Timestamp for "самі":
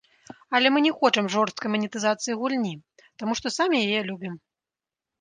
3.61-3.87